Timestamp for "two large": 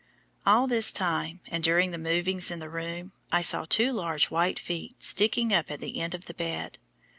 3.69-4.31